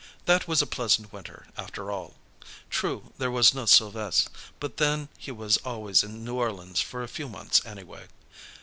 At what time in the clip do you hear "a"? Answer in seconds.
0.63-0.65, 7.03-7.07